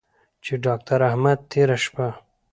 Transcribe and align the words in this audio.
چې 0.43 0.53
داکتر 0.65 0.99
احمد 1.09 1.39
تېره 1.51 1.77
شپه 1.83 2.07